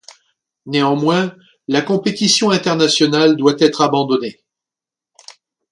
Néanmoins, 0.65 1.35
la 1.67 1.83
compétition 1.83 2.49
internationale 2.49 3.37
doit 3.37 3.53
être 3.59 3.81
abandonnée. 3.81 4.43